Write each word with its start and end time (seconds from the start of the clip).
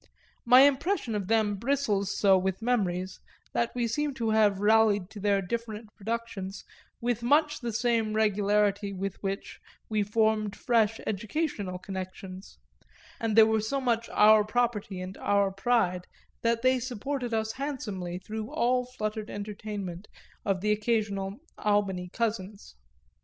My 0.47 0.61
impression 0.61 1.13
of 1.13 1.27
them 1.27 1.57
bristles 1.57 2.17
so 2.17 2.35
with 2.35 2.59
memories 2.63 3.19
that 3.53 3.69
we 3.75 3.87
seem 3.87 4.15
to 4.15 4.31
have 4.31 4.59
rallied 4.59 5.11
to 5.11 5.19
their 5.19 5.43
different 5.43 5.93
productions 5.95 6.63
with 7.01 7.21
much 7.21 7.59
the 7.59 7.71
same 7.71 8.15
regularity 8.15 8.93
with 8.93 9.21
which 9.21 9.59
we 9.89 10.01
formed 10.01 10.55
fresh 10.55 10.99
educational 11.05 11.77
connections; 11.77 12.57
and 13.19 13.35
they 13.35 13.43
were 13.43 13.61
so 13.61 13.79
much 13.79 14.09
our 14.09 14.43
property 14.43 14.99
and 15.01 15.17
our 15.19 15.51
pride 15.51 16.07
that 16.41 16.63
they 16.63 16.79
supported 16.79 17.31
us 17.31 17.51
handsomely 17.51 18.17
through 18.17 18.51
all 18.51 18.87
fluttered 18.87 19.29
entertainment 19.29 20.07
of 20.43 20.61
the 20.61 20.71
occasional 20.71 21.37
Albany 21.59 22.09
cousins. 22.11 22.73